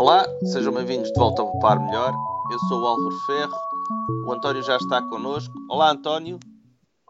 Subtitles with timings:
[0.00, 2.14] Olá, sejam bem-vindos de volta ao Par Melhor.
[2.50, 3.54] Eu sou o Álvaro Ferro,
[4.24, 5.52] o António já está connosco.
[5.68, 6.40] Olá, António.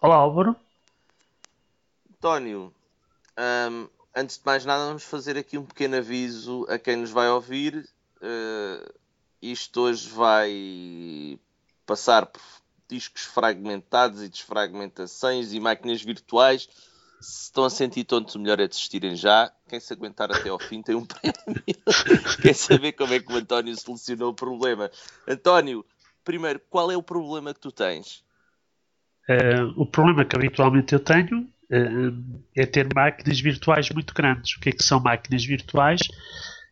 [0.03, 0.57] Olá, Álvaro.
[2.13, 2.75] António,
[3.71, 7.31] hum, antes de mais nada, vamos fazer aqui um pequeno aviso a quem nos vai
[7.31, 7.89] ouvir.
[8.17, 8.93] Uh,
[9.41, 11.39] isto hoje vai
[11.87, 12.43] passar por
[12.89, 16.69] discos fragmentados e desfragmentações e máquinas virtuais
[17.21, 19.53] se estão a sentir tontos, o melhor é desistirem já.
[19.69, 21.63] Quem se aguentar até ao fim tem um prémio.
[22.41, 24.91] Quer saber como é que o António solucionou o problema?
[25.29, 25.85] António,
[26.25, 28.25] primeiro, qual é o problema que tu tens?
[29.29, 34.57] Uh, o problema que habitualmente eu tenho uh, é ter máquinas virtuais muito grandes.
[34.57, 36.01] O que é que são máquinas virtuais?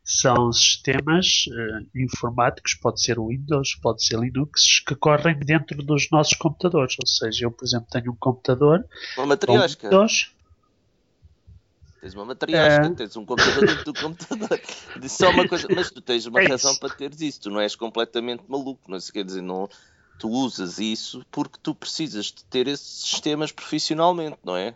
[0.03, 6.33] São sistemas uh, informáticos, pode ser Windows, pode ser Linux, que correm dentro dos nossos
[6.33, 6.97] computadores.
[6.99, 8.83] Ou seja, eu, por exemplo, tenho um computador.
[9.19, 9.87] Uma matriosca.
[9.87, 10.33] Windows,
[12.01, 12.91] Tens uma matriosca, é...
[12.91, 14.61] tens um computador dentro do computador.
[15.01, 17.61] Disse só uma coisa, mas tu tens uma é razão para teres isso, tu não
[17.61, 19.01] és completamente maluco, não é?
[19.13, 19.69] quer dizer, não,
[20.19, 24.75] tu usas isso porque tu precisas de ter esses sistemas profissionalmente, não é?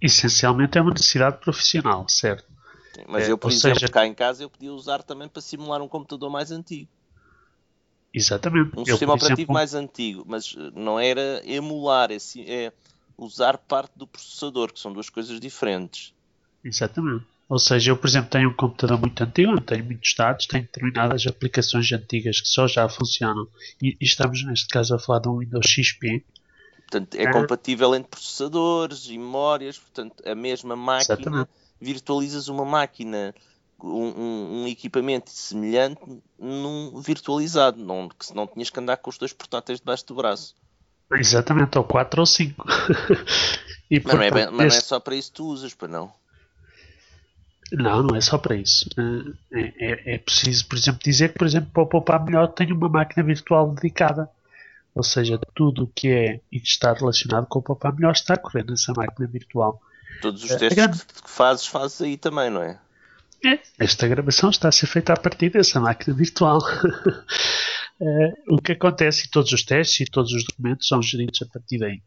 [0.00, 2.44] Essencialmente é uma necessidade profissional, certo?
[2.94, 3.92] Sim, mas é, eu, por exemplo, seja...
[3.92, 6.90] cá em casa eu podia usar também para simular um computador mais antigo.
[8.12, 8.76] Exatamente.
[8.76, 9.54] Um eu, sistema operativo exemplo...
[9.54, 12.72] mais antigo, mas não era emular, é, é
[13.16, 16.12] usar parte do processador, que são duas coisas diferentes.
[16.64, 17.24] Exatamente.
[17.48, 21.26] Ou seja, eu, por exemplo, tenho um computador muito antigo, tenho muitos dados, tenho determinadas
[21.26, 23.48] aplicações antigas que só já funcionam.
[23.82, 26.24] E, e estamos, neste caso, a falar de um Windows XP.
[26.88, 29.78] Portanto, é, é compatível entre processadores e memórias.
[29.78, 31.50] Portanto, a mesma máquina, Exatamente.
[31.80, 33.34] virtualizas uma máquina,
[33.82, 36.00] um, um, um, equipamento semelhante
[36.38, 40.54] num virtualizado, não, que senão tinhas que andar com os dois portáteis debaixo do braço.
[41.12, 42.64] Exatamente, ou 4 ou 5.
[44.04, 46.12] mas, não é, mas não é só para isso que tu usas, para não?
[47.72, 48.88] Não, não é só para isso.
[48.96, 52.48] Eh, é, é, é, preciso, por exemplo, dizer que, por exemplo, para o Poupar Melhor
[52.48, 54.28] tenho uma máquina virtual dedicada.
[54.94, 58.34] Ou seja, tudo o que é e que está relacionado com o Poupar Melhor está
[58.34, 59.80] a correr nessa máquina virtual.
[60.20, 60.98] Todos os eh, testes grande...
[60.98, 62.78] que fazes, fazes aí também, não é?
[63.44, 66.60] É, esta gravação está a ser feita a partir dessa máquina virtual.
[68.02, 71.46] Eh, o que acontece, e todos os testes e todos os documentos são geridos a
[71.46, 72.00] partir daí.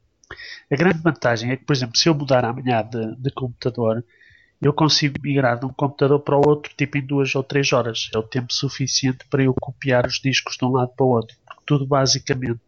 [0.71, 4.03] A grande vantagem é que, por exemplo, se eu mudar amanhã de, de computador,
[4.63, 8.09] eu consigo migrar de um computador para o outro tipo em duas ou três horas.
[8.13, 11.35] É o tempo suficiente para eu copiar os discos de um lado para o outro.
[11.45, 12.59] Porque tudo basicamente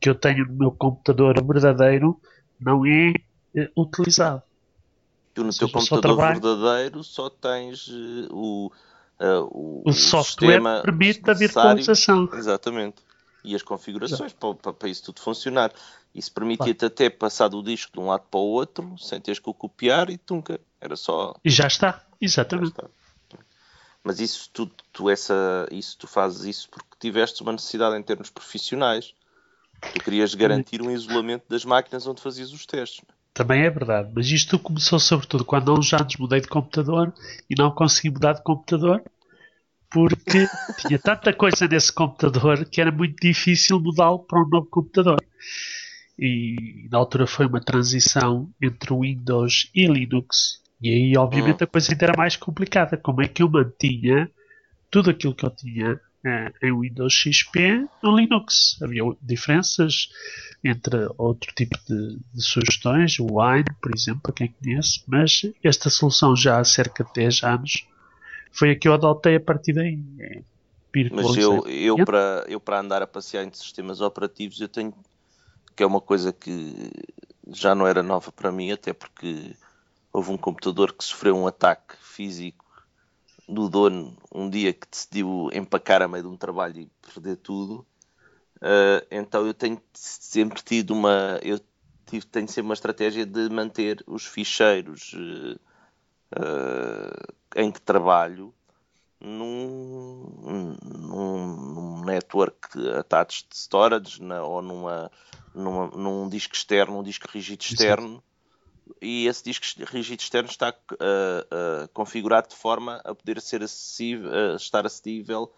[0.00, 2.20] que eu tenho no meu computador verdadeiro
[2.60, 3.14] não é,
[3.54, 4.42] é utilizado.
[5.32, 8.66] Tu no teu computador verdadeiro só tens uh, o,
[9.20, 12.28] uh, o, o, software permite a virtualização.
[12.34, 12.96] Exatamente.
[13.44, 15.72] E as configurações para, para, para, isso tudo funcionar.
[16.14, 19.48] Isso permitia-te até passar do disco de um lado para o outro sem teres que
[19.48, 20.60] o copiar e tunca.
[20.82, 21.36] Era só.
[21.44, 22.74] E já está, exatamente.
[22.76, 22.90] Já está.
[24.02, 28.30] Mas isso tu, tu, essa, isso tu fazes isso porque tiveste uma necessidade em termos
[28.30, 29.14] profissionais.
[29.80, 33.00] Tu querias garantir um isolamento das máquinas onde fazias os testes.
[33.32, 37.14] Também é verdade, mas isto começou sobretudo quando há uns anos mudei de computador
[37.48, 39.02] e não consegui mudar de computador
[39.88, 40.46] porque
[40.86, 45.24] tinha tanta coisa nesse computador que era muito difícil mudá-lo para um novo computador.
[46.18, 51.64] E na altura foi uma transição entre Windows e Linux e aí, obviamente, hum.
[51.64, 52.96] a coisa ainda era mais complicada.
[52.96, 54.30] Como é que eu mantinha
[54.90, 58.78] tudo aquilo que eu tinha eh, em Windows XP no Linux?
[58.82, 60.10] Havia diferenças
[60.64, 65.90] entre outro tipo de, de, sugestões, o Wine, por exemplo, para quem conhece, mas esta
[65.90, 67.86] solução já há cerca de 10 anos
[68.52, 69.98] foi a que eu adotei a partir daí.
[70.20, 70.42] É
[71.10, 74.92] mas eu, eu, para, eu para andar a passear entre sistemas operativos eu tenho
[75.74, 76.90] que é uma coisa que
[77.48, 79.56] já não era nova para mim, até porque
[80.12, 82.64] houve um computador que sofreu um ataque físico
[83.48, 87.86] do dono um dia que decidiu empacar a meio de um trabalho e perder tudo.
[88.56, 91.60] Uh, então eu tenho sempre tido uma eu
[92.06, 95.58] tive, tenho sempre uma estratégia de manter os ficheiros uh,
[96.38, 98.54] uh, em que trabalho
[99.20, 105.10] num, num, num network attached storage na, ou numa,
[105.54, 108.22] numa, num disco externo, um disco rígido externo
[109.00, 114.30] e esse disco rígido externo está uh, uh, configurado de forma a poder ser acessível,
[114.30, 115.52] uh, estar acessível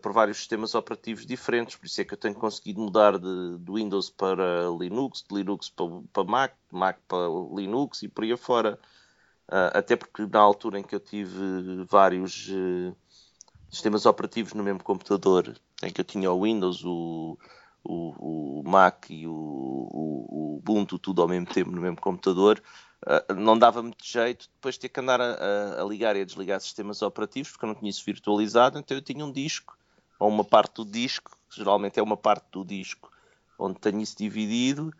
[0.00, 1.76] por vários sistemas operativos diferentes.
[1.76, 5.68] Por isso é que eu tenho conseguido mudar de, de Windows para Linux, de Linux
[5.68, 8.78] para, para, Mac, de Mac para Linux e por aí afora.
[9.74, 12.50] até porque na altura em que eu tive vários
[13.68, 17.36] sistemas operativos no mesmo computador, em que eu tinha o Windows, o,
[17.84, 22.62] o, o Mac e o, o, o, Ubuntu tudo ao mesmo tempo no mesmo computador,
[23.06, 26.60] uh, não dava muito jeito depois ter que andar a, a, ligar e a desligar
[26.60, 29.76] sistemas operativos porque eu não tinha isso virtualizado, então eu tinha um disco
[30.18, 33.10] ou uma parte do disco, geralmente é uma parte do disco
[33.58, 34.92] onde tenho isso dividido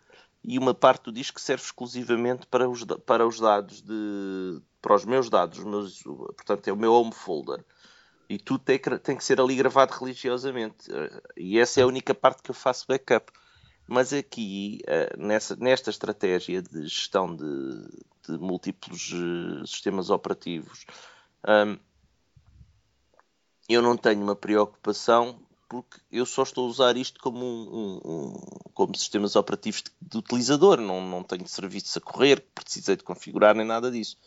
[0.43, 4.93] e uma parte do disco que serve exclusivamente para os, para os dados de para
[4.93, 7.65] os meus dados, os meus, portanto é o meu home folder
[8.29, 10.89] e tudo tem que, tem que ser ali gravado religiosamente.
[11.37, 13.31] E essa é a única parte que eu faço backup.
[13.87, 17.45] Mas aqui, eh, nessa, nesta estratégia de gestão de,
[18.27, 20.85] de múltiplos eh, sistemas operativos,
[21.47, 21.77] hum,
[23.69, 25.39] eu não tenho uma preocupação
[25.69, 28.33] porque eu só estou a usar isto como, um, um,
[28.73, 30.79] como sistemas operativos de, de, utilizador.
[30.81, 34.17] Não, não tenho serviços a correr, precisei de configurar nem nada disso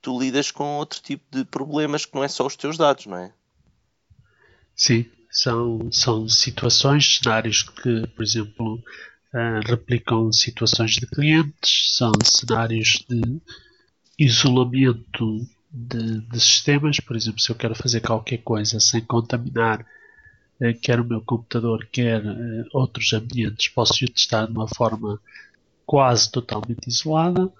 [0.00, 3.16] tu lidas com outro tipo de problemas que não é só os teus dados, não
[3.16, 3.32] é?
[4.74, 8.74] Sim, são, são situações, cenários que, por exemplo,
[9.34, 13.40] uh, replicam situações de clientes, são cenários de
[14.18, 19.82] isolamento de, de, sistemas, por exemplo, se eu quero fazer qualquer coisa sem contaminar
[20.60, 25.20] uh, quer o meu computador, quer uh, outros ambientes, posso testar de uma forma
[25.86, 27.52] quase totalmente isolada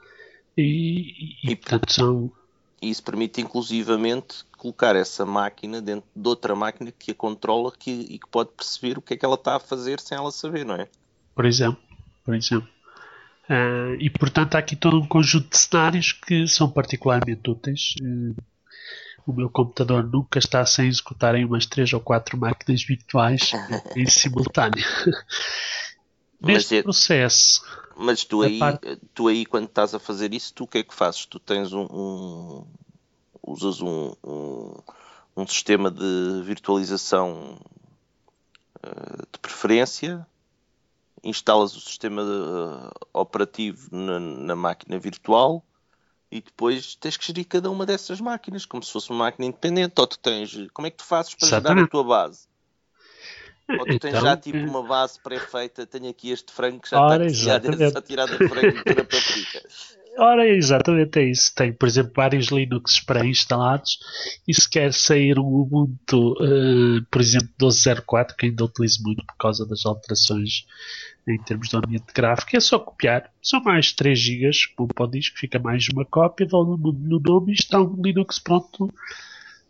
[0.60, 2.32] e, e, e portanto são.
[2.82, 8.18] Isso permite inclusivamente colocar essa máquina dentro de outra máquina que a controla que, e
[8.18, 10.76] que pode perceber o que é que ela está a fazer sem ela saber, não
[10.76, 10.88] é?
[11.34, 11.80] Por exemplo,
[12.24, 12.68] por exemplo.
[13.44, 17.94] Uh, e portanto há aqui todo um conjunto de cenários que são particularmente úteis.
[18.00, 18.34] Uh,
[19.26, 23.52] o meu computador nunca está sem executar em umas 3 ou 4 máquinas virtuais
[23.96, 24.84] em simultâneo.
[26.40, 26.82] Neste é...
[26.82, 27.62] processo,
[27.96, 28.98] mas tu aí, parte...
[29.14, 31.26] tu aí, quando estás a fazer isso, tu o que é que fazes?
[31.26, 31.86] Tu tens um.
[31.90, 32.66] um
[33.42, 34.74] usas um, um,
[35.36, 37.58] um, sistema de virtualização
[38.76, 40.26] uh, de preferência,
[41.22, 45.64] instalas o sistema de, uh, operativo na, na, máquina virtual
[46.30, 49.94] e depois tens que gerir cada uma dessas máquinas como se fosse uma máquina independente.
[49.98, 50.56] Ou tu tens.
[50.72, 52.49] Como é que tu fazes para gerar a tua base?
[53.78, 57.00] Ou tu tens então, já tipo uma base pré-feita, tenho aqui este frango que já
[57.00, 59.62] ora, está só tirado do frango para a paprika.
[60.18, 61.54] Ora, exatamente é isso.
[61.54, 63.98] Tem, por exemplo, vários Linux pré-instalados
[64.46, 69.36] e se quer sair um Ubuntu, uh, por exemplo, 12.04, que ainda utilizo muito por
[69.36, 70.66] causa das alterações
[71.28, 73.30] em termos de ambiente gráfico, é só copiar.
[73.42, 77.20] São mais 3 GB, como para o disco, fica mais uma cópia, dá no, no
[77.20, 78.92] nome e está um Linux pronto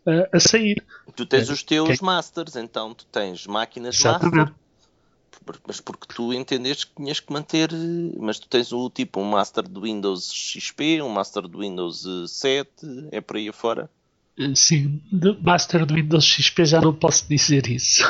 [0.05, 0.83] uh, a sair.
[1.15, 2.05] Tu tens é, os teus que...
[2.05, 4.37] masters, então tu tens máquinas Exatamente.
[4.37, 7.69] master, mas porque tu entendeste que tinhas que manter,
[8.19, 12.69] mas tu tens o tipo um master do Windows XP, um master do Windows 7,
[13.11, 13.89] é por aí afora?
[14.37, 18.03] Eh, sim, do master do Windows XP já não posso dizer isso.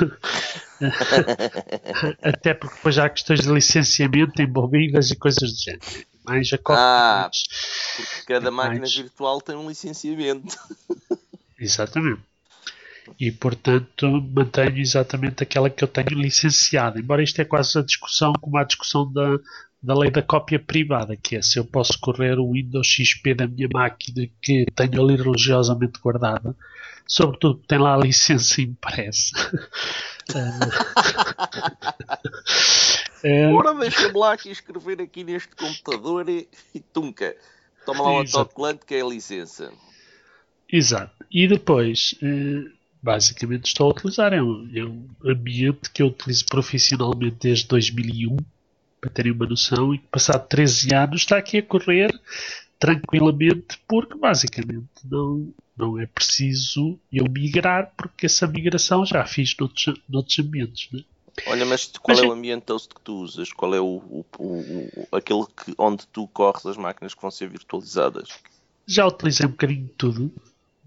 [2.21, 5.81] Até porque depois há questões de licenciamento envolvidas e coisas do género.
[6.23, 7.31] Mais a Ah,
[7.95, 8.95] porque cada máquina mais...
[8.95, 10.55] virtual tem um licenciamento.
[11.61, 12.21] Exatamente.
[13.19, 16.99] E portanto mantenho exatamente aquela que eu tenho licenciada.
[16.99, 19.37] Embora isto é quase a discussão como a discussão da,
[19.81, 23.47] da lei da cópia privada, que é se eu posso correr o Windows XP da
[23.47, 26.55] minha máquina que tenho ali religiosamente guardada,
[27.07, 29.31] sobretudo tem lá a licença impressa.
[33.23, 33.47] é...
[33.47, 37.35] Ora, deixa-me lá aqui escrever aqui neste computador e, e tunca.
[37.85, 39.71] Toma lá o autocolante que é a licença.
[40.71, 41.25] Exato.
[41.29, 44.33] E depois, eh, basicamente, estou a utilizar.
[44.33, 48.37] É um, é um ambiente que eu utilizo profissionalmente desde 2001,
[48.99, 52.11] para terem uma noção, e passado 13 anos está aqui a correr
[52.79, 59.99] tranquilamente, porque basicamente não, não é preciso eu migrar, porque essa migração já fiz noutros,
[60.09, 60.89] noutros ambientes.
[60.91, 61.03] Né?
[61.47, 63.51] Olha, mas qual mas, é o ambiente host que tu usas?
[63.53, 67.31] Qual é o, o, o, o aquele que, onde tu corres as máquinas que vão
[67.31, 68.29] ser virtualizadas?
[68.87, 70.31] Já utilizei um bocadinho de tudo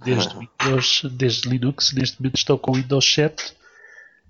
[0.04, 1.92] desde, Windows, desde Linux.
[1.92, 3.54] Neste momento estou com Windows 7,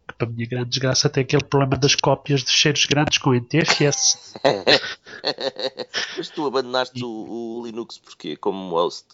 [0.08, 4.34] que para minha grande desgraça tem aquele problema das cópias de cheiros grandes com NTFS.
[6.16, 7.04] Mas tu abandonaste e...
[7.04, 8.36] o, o, Linux porquê?
[8.36, 9.06] Como host?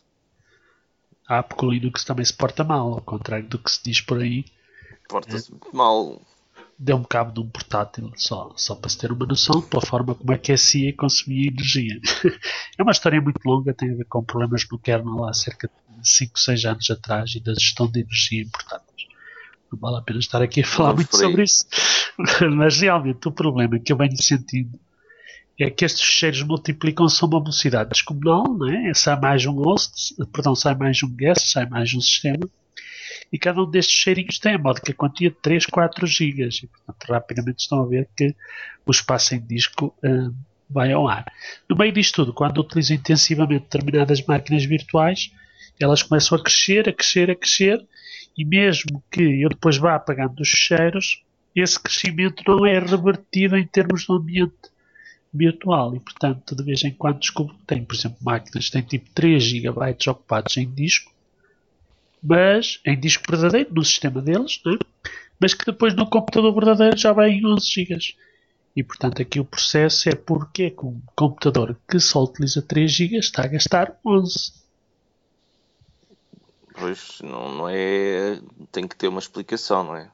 [1.26, 4.18] Ah, porque o Linux também se porta mal, ao contrário do que se diz por
[4.18, 4.44] aí.
[5.08, 5.56] Porta-se é.
[5.76, 6.20] mal
[6.82, 10.32] deu-me cabo de um portátil, só, só para se ter uma noção pela forma como
[10.32, 12.00] aquecia e consumia energia.
[12.78, 16.08] é uma história muito longa, tem a ver com problemas no kernel há cerca de
[16.08, 19.06] 5, 6 anos atrás e da gestão de energia em portáteis.
[19.70, 21.66] Não vale a pena estar aqui a falar Não muito sobre isso,
[22.56, 24.80] mas realmente o problema que eu venho sentindo
[25.60, 28.94] é que estes cheiros multiplicam-se a uma velocidade descomunal, não é?
[28.94, 32.48] sai mais um host, perdão, sai mais um guest, sai mais um sistema,
[33.32, 36.48] e cada um destes cheirinhos tem a módica quantia de 3, 4 GB.
[36.48, 38.34] E, portanto, rapidamente estão a ver que
[38.84, 40.34] o espaço em disco uh,
[40.68, 41.30] vai ao ar.
[41.68, 45.32] No meio disto tudo, quando utilizo intensivamente determinadas máquinas virtuais,
[45.78, 47.86] elas começam a crescer, a crescer, a crescer,
[48.36, 51.22] e mesmo que eu depois vá apagando os cheiros,
[51.54, 54.70] esse crescimento não é revertido em termos de ambiente
[55.32, 58.82] virtual e, portanto, de vez em quando descubro que tem, por exemplo, máquinas que têm
[58.82, 61.12] tipo 3 GB ocupados em disco,
[62.22, 64.76] mas em disco verdadeiro, no sistema deles, né?
[65.38, 67.98] mas que depois no computador verdadeiro já vai em 11 GB.
[68.76, 72.90] E, portanto, aqui o processo é porque é que um computador que só utiliza 3
[72.90, 74.52] GB está a gastar 11.
[76.74, 78.40] Pois, não, não é.
[78.70, 80.08] Tem que ter uma explicação, não é?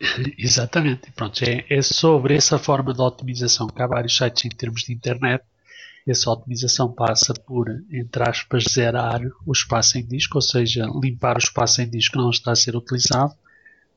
[0.36, 1.10] Exatamente.
[1.12, 4.92] Pronto, é, é, sobre essa forma de otimização que há vários sites em termos de
[4.92, 5.44] internet.
[6.06, 11.40] Essa otimização passa por, entre aspas, zerar o espaço em disco, ou seja, limpar o
[11.40, 13.34] espaço em disco que não está a ser utilizado.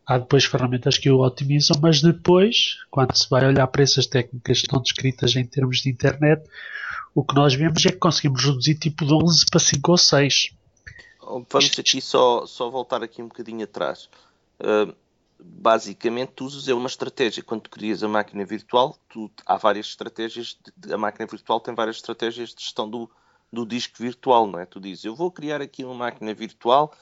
[0.05, 4.57] Há depois ferramentas que o otimizam, mas depois, quando se vai olhar para essas técnicas
[4.57, 6.41] que estão descritas em termos de internet,
[7.13, 10.49] o que nós vemos é que conseguimos reduzir tipo de 11 para 5 ou 6.
[11.21, 14.09] Vamos aqui só, só voltar aqui um bocadinho atrás.
[14.59, 14.95] Uh,
[15.39, 17.43] basicamente tu usas é uma estratégia.
[17.43, 20.57] Quando tu crias a máquina virtual, tu, há várias estratégias.
[20.75, 23.09] De, a máquina virtual tem várias estratégias de gestão do,
[23.51, 24.65] do disco virtual, não é?
[24.65, 26.93] Tu dizes, eu vou criar aqui uma máquina virtual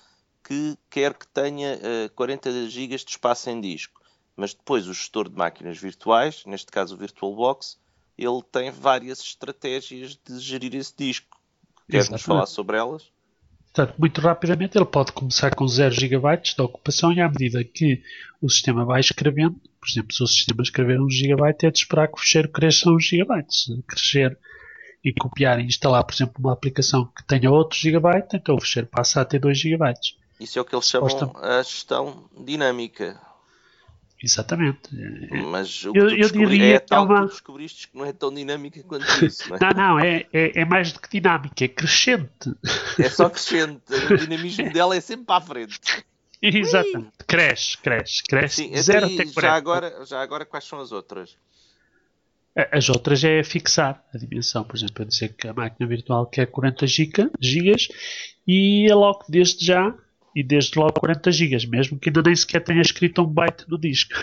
[0.44, 4.00] que quer que tenha uh, 40 GB de espaço em disco.
[4.36, 7.79] Mas depois o gestor de máquinas virtuais, neste caso o VirtualBox,
[8.17, 11.38] ele tem várias estratégias de gerir esse disco.
[11.89, 13.12] Queres-nos falar sobre elas?
[13.74, 18.02] Portanto, muito rapidamente ele pode começar com 0 GB de ocupação e à medida que
[18.42, 22.08] o sistema vai escrevendo, por exemplo, se o sistema escrever 1 GB, é de esperar
[22.08, 23.46] que o fecheiro cresça 1 GB.
[23.50, 24.38] Se crescer
[25.04, 28.88] e copiar e instalar, por exemplo, uma aplicação que tenha outro GB, então o fecheiro
[28.88, 29.94] passa a ter 2 GB.
[30.40, 33.20] Isso é o que eles chamam a gestão dinâmica.
[34.22, 34.90] Exatamente.
[35.52, 37.22] Mas o que eu, eu diria é tal é uma...
[37.22, 39.60] que descobriste que não é tão dinâmica quanto isso, não é?
[39.62, 42.52] Não, não, é, é, é, mais do que dinâmica, é crescente.
[42.98, 43.84] É só crescente.
[44.12, 45.80] O dinamismo dela é sempre para a frente.
[46.42, 47.12] Exatamente.
[47.28, 48.56] Cresce, cresce, cresce.
[48.56, 51.38] Sim, zero até já agora, já agora, quais são as outras?
[52.72, 54.64] As outras é fixar a dimensão.
[54.64, 57.88] Por exemplo, eu dizer que a máquina virtual quer 40 giga, gigas
[58.48, 59.96] e aloco desde já
[60.38, 63.75] e desde logo 40 GB, mesmo que ainda nem sequer tenha escrito um byte no
[63.75, 64.13] disco.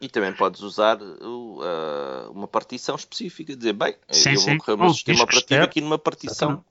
[0.00, 4.78] E também podes usar uh, uma partição específica, dizer, bem, sim, eu vou correr o
[4.78, 6.66] meu sistema operativo aqui numa partição Exatamente.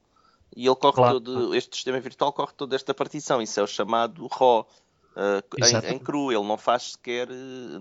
[0.55, 1.21] e ele corre claro.
[1.21, 4.67] todo, este sistema virtual corre toda esta partição, isso é o chamado RAW.
[5.15, 7.27] Uh, em, em, cru, ele não faz sequer,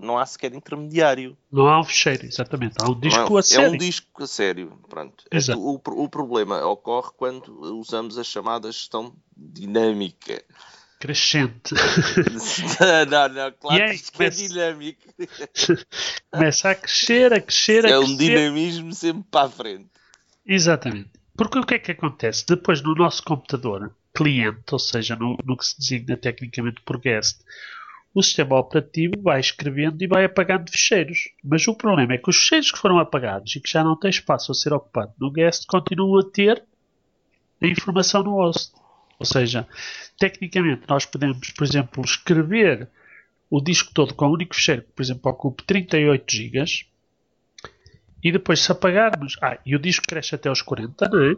[0.01, 1.35] não há sequer intermediário.
[1.51, 2.75] Não há um fecheiro, exatamente.
[2.79, 3.65] Há um disco é, a sério.
[3.65, 4.79] É um disco a sério.
[4.87, 5.23] Pronto.
[5.31, 5.59] Exato.
[5.59, 7.49] O, o problema ocorre quando
[7.79, 10.43] usamos a chamada gestão dinâmica
[10.99, 11.73] crescente.
[13.09, 14.43] não, não, claro aí, que começa...
[14.43, 15.01] é dinâmico.
[16.29, 17.93] começa a crescer, a crescer, a é crescer.
[17.93, 19.89] É um dinamismo sempre para a frente.
[20.45, 21.09] Exatamente.
[21.35, 22.45] Porque o que é que acontece?
[22.45, 27.39] Depois no nosso computador cliente, ou seja, no, no que se designa tecnicamente por guest,
[28.13, 31.29] o sistema operativo vai escrevendo e vai apagando ficheiros.
[31.43, 34.09] Mas o problema é que os ficheiros que foram apagados e que já não têm
[34.09, 36.63] espaço a ser ocupado no guest continuam a ter
[37.61, 38.73] a informação no host.
[39.19, 39.67] Ou seja,
[40.17, 42.87] tecnicamente nós podemos, por exemplo, escrever
[43.49, 46.63] o disco todo com um único fecheiro que, por exemplo, ocupe 38 GB
[48.23, 49.35] e depois se apagarmos.
[49.41, 51.35] Ah, e o disco cresce até aos 40, não é?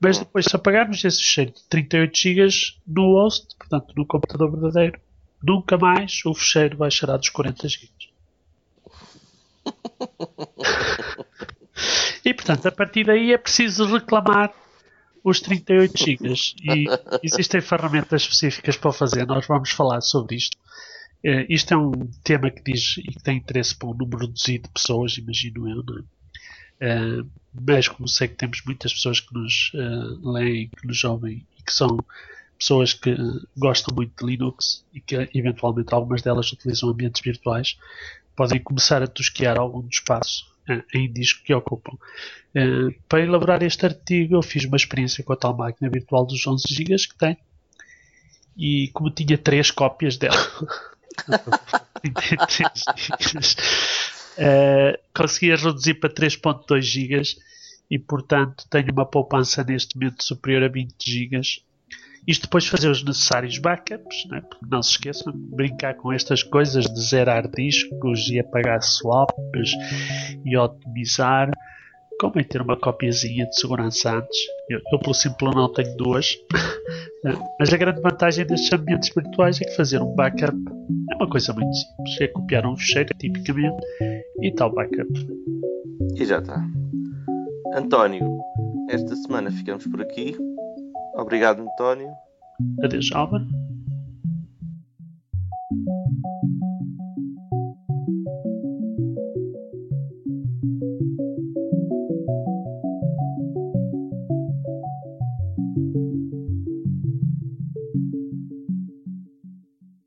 [0.00, 2.48] Mas depois se apagarmos esse fecheiro de 38 GB
[2.86, 5.00] no host, portanto no computador verdadeiro,
[5.42, 7.88] nunca mais o fecheiro baixará dos 40 GB.
[12.24, 14.52] e portanto, a partir daí é preciso reclamar
[15.24, 16.86] os 38 GB e
[17.22, 19.26] existem ferramentas específicas para fazer.
[19.26, 20.58] Nós vamos falar sobre isto.
[21.24, 24.64] Uh, isto é um tema que diz e que tem interesse para um número reduzido
[24.64, 26.02] de pessoas, imagino eu, não é?
[27.20, 27.30] Uh,
[27.66, 31.62] mas como sei que temos muitas pessoas que nos uh, leem, que nos ouvem e
[31.62, 31.96] que são
[32.58, 33.16] pessoas que
[33.56, 37.78] gostam muito de Linux e que eventualmente algumas delas utilizam ambientes virtuais,
[38.36, 40.53] podem começar a tosquear algum do espaço
[40.94, 41.92] em disco que ocupam.
[42.54, 46.46] Uh, para elaborar este artigo, eu fiz uma experiência com a tal máquina virtual dos
[46.46, 47.36] 11 GB que tem
[48.56, 50.36] e como tinha três cópias dela,
[54.38, 57.22] uh, consegui reduzir para 3.2 GB
[57.90, 61.40] e, portanto, tenho uma poupança neste momento superior a 20 GB
[62.26, 64.42] isto depois fazer os necessários backups, né?
[64.70, 69.72] não se esqueçam brincar com estas coisas de zerar discos e apagar swaps
[70.44, 71.50] e otimizar.
[72.18, 74.38] convém ter uma copiazinha de segurança antes.
[74.70, 76.36] Eu, eu por simples não tenho duas.
[77.58, 80.56] Mas a grande vantagem destes ambientes virtuais é que fazer um backup
[81.10, 82.20] é uma coisa muito simples.
[82.20, 83.84] É copiar um fecheiro, tipicamente,
[84.40, 85.08] e tal backup.
[86.16, 86.64] E já está.
[87.74, 88.38] António,
[88.90, 90.36] esta semana ficamos por aqui.
[91.14, 92.10] Obrigado, António.
[92.82, 93.44] Adeus, Álvaro.